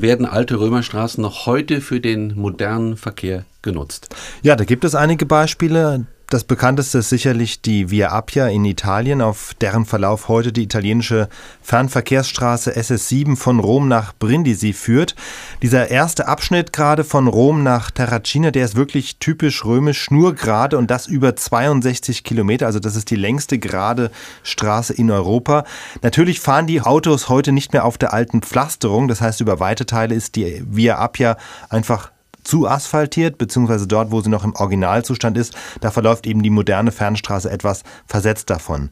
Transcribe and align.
Werden 0.00 0.24
alte 0.24 0.58
Römerstraßen 0.58 1.20
noch 1.20 1.44
heute 1.44 1.82
für 1.82 2.00
den 2.00 2.34
modernen 2.34 2.96
Verkehr 2.96 3.44
genutzt? 3.60 4.08
Ja, 4.42 4.56
da 4.56 4.64
gibt 4.64 4.84
es 4.84 4.94
einige 4.94 5.26
Beispiele. 5.26 6.06
Das 6.32 6.44
bekannteste 6.44 7.00
ist 7.00 7.10
sicherlich 7.10 7.60
die 7.60 7.90
Via 7.90 8.08
Appia 8.18 8.48
in 8.48 8.64
Italien, 8.64 9.20
auf 9.20 9.52
deren 9.60 9.84
Verlauf 9.84 10.28
heute 10.28 10.50
die 10.50 10.62
italienische 10.62 11.28
Fernverkehrsstraße 11.60 12.74
SS7 12.74 13.36
von 13.36 13.60
Rom 13.60 13.86
nach 13.86 14.14
Brindisi 14.18 14.72
führt. 14.72 15.14
Dieser 15.60 15.90
erste 15.90 16.28
Abschnitt 16.28 16.72
gerade 16.72 17.04
von 17.04 17.28
Rom 17.28 17.62
nach 17.62 17.90
Terracina, 17.90 18.50
der 18.50 18.64
ist 18.64 18.76
wirklich 18.76 19.18
typisch 19.18 19.66
römisch, 19.66 20.00
schnurgerade 20.00 20.78
und 20.78 20.90
das 20.90 21.06
über 21.06 21.36
62 21.36 22.24
Kilometer. 22.24 22.64
Also 22.64 22.78
das 22.78 22.96
ist 22.96 23.10
die 23.10 23.16
längste 23.16 23.58
gerade 23.58 24.10
Straße 24.42 24.94
in 24.94 25.10
Europa. 25.10 25.64
Natürlich 26.00 26.40
fahren 26.40 26.66
die 26.66 26.80
Autos 26.80 27.28
heute 27.28 27.52
nicht 27.52 27.74
mehr 27.74 27.84
auf 27.84 27.98
der 27.98 28.14
alten 28.14 28.40
Pflasterung. 28.40 29.06
Das 29.06 29.20
heißt, 29.20 29.42
über 29.42 29.60
weite 29.60 29.84
Teile 29.84 30.14
ist 30.14 30.36
die 30.36 30.64
Via 30.66 30.98
Appia 30.98 31.36
einfach 31.68 32.10
zu 32.44 32.68
asphaltiert, 32.68 33.38
beziehungsweise 33.38 33.86
dort, 33.86 34.10
wo 34.10 34.20
sie 34.20 34.30
noch 34.30 34.44
im 34.44 34.54
Originalzustand 34.54 35.36
ist, 35.36 35.54
da 35.80 35.90
verläuft 35.90 36.26
eben 36.26 36.42
die 36.42 36.50
moderne 36.50 36.92
Fernstraße 36.92 37.50
etwas 37.50 37.82
versetzt 38.06 38.50
davon. 38.50 38.90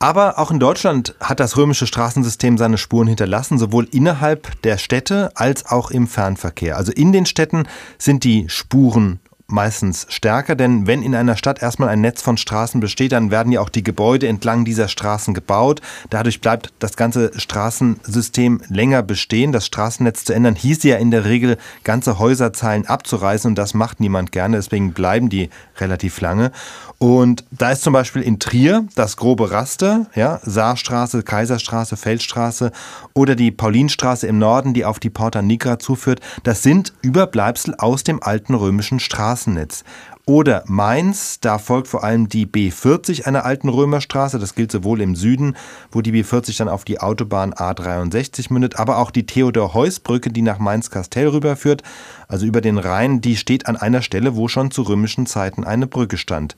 Aber 0.00 0.38
auch 0.38 0.52
in 0.52 0.60
Deutschland 0.60 1.16
hat 1.20 1.40
das 1.40 1.56
römische 1.56 1.88
Straßensystem 1.88 2.56
seine 2.56 2.78
Spuren 2.78 3.08
hinterlassen, 3.08 3.58
sowohl 3.58 3.88
innerhalb 3.90 4.62
der 4.62 4.78
Städte 4.78 5.32
als 5.34 5.66
auch 5.66 5.90
im 5.90 6.06
Fernverkehr. 6.06 6.76
Also 6.76 6.92
in 6.92 7.12
den 7.12 7.26
Städten 7.26 7.66
sind 7.98 8.22
die 8.22 8.48
Spuren 8.48 9.18
meistens 9.50 10.06
stärker, 10.10 10.54
denn 10.54 10.86
wenn 10.86 11.02
in 11.02 11.14
einer 11.14 11.36
Stadt 11.36 11.62
erstmal 11.62 11.88
ein 11.88 12.02
Netz 12.02 12.20
von 12.20 12.36
Straßen 12.36 12.80
besteht, 12.80 13.12
dann 13.12 13.30
werden 13.30 13.50
ja 13.50 13.62
auch 13.62 13.70
die 13.70 13.82
Gebäude 13.82 14.28
entlang 14.28 14.66
dieser 14.66 14.88
Straßen 14.88 15.32
gebaut. 15.32 15.80
Dadurch 16.10 16.42
bleibt 16.42 16.72
das 16.80 16.96
ganze 16.96 17.32
Straßensystem 17.34 18.60
länger 18.68 19.02
bestehen. 19.02 19.52
Das 19.52 19.64
Straßennetz 19.64 20.24
zu 20.24 20.34
ändern 20.34 20.54
hieß 20.54 20.82
ja 20.82 20.96
in 20.96 21.10
der 21.10 21.24
Regel, 21.24 21.56
ganze 21.82 22.18
Häuserzeilen 22.18 22.86
abzureißen 22.86 23.50
und 23.50 23.54
das 23.54 23.72
macht 23.72 24.00
niemand 24.00 24.32
gerne, 24.32 24.56
deswegen 24.56 24.92
bleiben 24.92 25.30
die 25.30 25.48
relativ 25.78 26.20
lange. 26.20 26.52
Und 26.98 27.44
da 27.52 27.70
ist 27.70 27.82
zum 27.82 27.92
Beispiel 27.92 28.22
in 28.22 28.40
Trier 28.40 28.84
das 28.96 29.16
grobe 29.16 29.52
Raster, 29.52 30.06
ja, 30.16 30.40
Saarstraße, 30.42 31.22
Kaiserstraße, 31.22 31.96
Feldstraße 31.96 32.72
oder 33.14 33.36
die 33.36 33.52
Paulinstraße 33.52 34.26
im 34.26 34.38
Norden, 34.38 34.74
die 34.74 34.84
auf 34.84 34.98
die 34.98 35.08
Porta 35.08 35.40
Nigra 35.40 35.78
zuführt. 35.78 36.20
Das 36.42 36.64
sind 36.64 36.92
Überbleibsel 37.00 37.76
aus 37.78 38.02
dem 38.02 38.20
alten 38.20 38.54
römischen 38.54 38.98
Straßennetz. 39.38 39.84
Oder 40.26 40.62
Mainz, 40.66 41.40
da 41.40 41.56
folgt 41.56 41.88
vor 41.88 42.04
allem 42.04 42.28
die 42.28 42.46
B40 42.46 43.24
einer 43.24 43.46
alten 43.46 43.70
Römerstraße. 43.70 44.38
Das 44.38 44.54
gilt 44.54 44.70
sowohl 44.70 45.00
im 45.00 45.16
Süden, 45.16 45.56
wo 45.90 46.02
die 46.02 46.12
B40 46.12 46.58
dann 46.58 46.68
auf 46.68 46.84
die 46.84 47.00
Autobahn 47.00 47.54
A63 47.54 48.52
mündet, 48.52 48.78
aber 48.78 48.98
auch 48.98 49.10
die 49.10 49.24
Theodor-Heuss-Brücke, 49.24 50.30
die 50.30 50.42
nach 50.42 50.58
Mainz-Kastell 50.58 51.28
rüberführt, 51.28 51.82
also 52.26 52.44
über 52.44 52.60
den 52.60 52.76
Rhein, 52.76 53.22
die 53.22 53.36
steht 53.36 53.66
an 53.66 53.76
einer 53.76 54.02
Stelle, 54.02 54.36
wo 54.36 54.48
schon 54.48 54.70
zu 54.70 54.82
römischen 54.82 55.24
Zeiten 55.24 55.64
eine 55.64 55.86
Brücke 55.86 56.18
stand. 56.18 56.56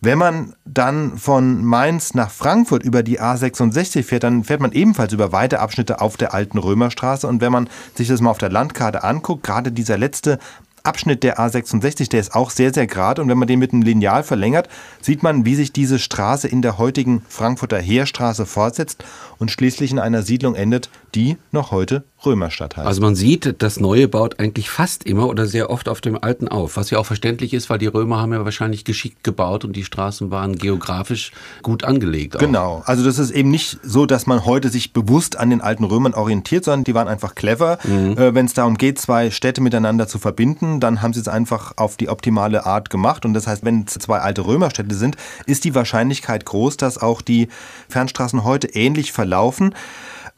Wenn 0.00 0.18
man 0.18 0.54
dann 0.64 1.18
von 1.18 1.64
Mainz 1.64 2.14
nach 2.14 2.30
Frankfurt 2.30 2.84
über 2.84 3.02
die 3.02 3.20
A66 3.20 4.04
fährt, 4.04 4.22
dann 4.22 4.44
fährt 4.44 4.60
man 4.60 4.70
ebenfalls 4.70 5.12
über 5.12 5.32
weite 5.32 5.58
Abschnitte 5.58 6.00
auf 6.00 6.16
der 6.16 6.34
alten 6.34 6.58
Römerstraße. 6.58 7.26
Und 7.26 7.40
wenn 7.40 7.50
man 7.50 7.68
sich 7.94 8.06
das 8.06 8.20
mal 8.20 8.30
auf 8.30 8.38
der 8.38 8.50
Landkarte 8.50 9.02
anguckt, 9.02 9.42
gerade 9.42 9.72
dieser 9.72 9.98
letzte 9.98 10.38
Abschnitt 10.82 11.22
der 11.22 11.38
A66, 11.38 12.10
der 12.10 12.20
ist 12.20 12.34
auch 12.34 12.50
sehr, 12.50 12.72
sehr 12.72 12.86
gerade. 12.86 13.22
Und 13.22 13.28
wenn 13.28 13.38
man 13.38 13.48
den 13.48 13.58
mit 13.58 13.72
einem 13.72 13.82
Lineal 13.82 14.22
verlängert, 14.22 14.68
sieht 15.00 15.22
man, 15.22 15.44
wie 15.44 15.54
sich 15.54 15.72
diese 15.72 15.98
Straße 15.98 16.48
in 16.48 16.62
der 16.62 16.78
heutigen 16.78 17.22
Frankfurter 17.28 17.78
Heerstraße 17.78 18.46
fortsetzt 18.46 19.04
und 19.38 19.50
schließlich 19.50 19.90
in 19.90 19.98
einer 19.98 20.22
Siedlung 20.22 20.54
endet, 20.54 20.90
die 21.14 21.36
noch 21.52 21.70
heute 21.70 22.04
Römerstadt 22.26 22.76
heißt. 22.76 22.86
Also 22.86 23.00
man 23.00 23.14
sieht, 23.14 23.62
das 23.62 23.78
Neue 23.78 24.08
baut 24.08 24.40
eigentlich 24.40 24.70
fast 24.70 25.04
immer 25.04 25.28
oder 25.28 25.46
sehr 25.46 25.70
oft 25.70 25.88
auf 25.88 26.00
dem 26.00 26.22
Alten 26.22 26.48
auf, 26.48 26.76
was 26.76 26.90
ja 26.90 26.98
auch 26.98 27.06
verständlich 27.06 27.54
ist, 27.54 27.70
weil 27.70 27.78
die 27.78 27.86
Römer 27.86 28.20
haben 28.20 28.32
ja 28.32 28.44
wahrscheinlich 28.44 28.84
geschickt 28.84 29.22
gebaut 29.22 29.64
und 29.64 29.76
die 29.76 29.84
Straßen 29.84 30.30
waren 30.30 30.56
geografisch 30.56 31.30
gut 31.62 31.84
angelegt. 31.84 32.36
Auch. 32.36 32.40
Genau, 32.40 32.82
also 32.86 33.04
das 33.04 33.18
ist 33.18 33.30
eben 33.30 33.50
nicht 33.50 33.78
so, 33.82 34.04
dass 34.04 34.26
man 34.26 34.44
heute 34.44 34.68
sich 34.68 34.92
bewusst 34.92 35.38
an 35.38 35.50
den 35.50 35.60
alten 35.60 35.84
Römern 35.84 36.14
orientiert, 36.14 36.64
sondern 36.64 36.84
die 36.84 36.94
waren 36.94 37.08
einfach 37.08 37.36
clever. 37.36 37.78
Mhm. 37.84 38.18
Äh, 38.18 38.34
Wenn 38.34 38.46
es 38.46 38.54
darum 38.54 38.76
geht, 38.76 38.98
zwei 38.98 39.30
Städte 39.30 39.60
miteinander 39.60 40.08
zu 40.08 40.18
verbinden, 40.18 40.80
dann 40.80 41.02
haben 41.02 41.12
sie 41.12 41.20
es 41.20 41.28
einfach 41.28 41.74
auf 41.76 41.96
die 41.96 42.08
optimale 42.08 42.66
Art 42.66 42.90
gemacht. 42.90 43.24
Und 43.24 43.34
das 43.34 43.46
heißt, 43.46 43.64
wenn 43.64 43.84
es 43.86 43.94
zwei 43.94 44.18
alte 44.18 44.44
Römerstädte 44.44 44.94
sind, 44.94 45.16
ist 45.46 45.64
die 45.64 45.74
Wahrscheinlichkeit 45.74 46.44
groß, 46.44 46.76
dass 46.78 46.98
auch 46.98 47.22
die 47.22 47.48
Fernstraßen 47.88 48.42
heute 48.42 48.68
ähnlich 48.68 49.12
verlaufen. 49.12 49.74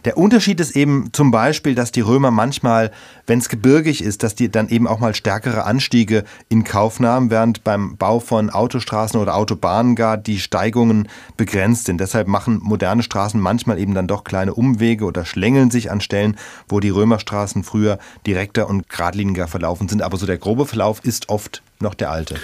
Der 0.04 0.16
Unterschied 0.16 0.60
ist 0.60 0.76
eben 0.76 1.12
zum 1.12 1.30
Beispiel, 1.30 1.74
dass 1.74 1.92
die 1.92 2.00
Römer 2.00 2.30
manchmal, 2.30 2.90
wenn 3.26 3.38
es 3.38 3.48
gebirgig 3.50 4.02
ist, 4.02 4.22
dass 4.22 4.34
die 4.34 4.50
dann 4.50 4.68
eben 4.68 4.86
auch 4.86 4.98
mal 4.98 5.14
stärkere 5.14 5.64
Anstiege 5.64 6.24
in 6.48 6.64
Kauf 6.64 7.00
nahmen, 7.00 7.30
während 7.30 7.64
beim 7.64 7.96
Bau 7.96 8.18
von 8.18 8.48
Autostraßen 8.48 9.20
oder 9.20 9.36
Autobahnen 9.36 9.96
gar 9.96 10.16
die 10.16 10.40
Steigungen 10.40 11.08
begrenzt 11.36 11.84
sind. 11.84 12.00
Deshalb 12.00 12.28
machen 12.28 12.60
moderne 12.62 13.02
Straßen 13.02 13.38
manchmal 13.38 13.78
eben 13.78 13.94
dann 13.94 14.06
doch 14.06 14.24
kleine 14.24 14.54
Umwege 14.54 15.04
oder 15.04 15.26
schlängeln 15.26 15.70
sich 15.70 15.90
an 15.90 16.00
Stellen, 16.00 16.36
wo 16.68 16.80
die 16.80 16.90
Römerstraßen 16.90 17.62
früher 17.62 17.98
direkter 18.26 18.68
und 18.68 18.88
geradliniger 18.88 19.48
verlaufen 19.48 19.88
sind. 19.88 20.00
Aber 20.02 20.16
so 20.16 20.24
der 20.24 20.38
grobe 20.38 20.64
Verlauf 20.64 21.04
ist 21.04 21.28
oft 21.28 21.62
noch 21.78 21.94
der 21.94 22.10
alte. 22.10 22.40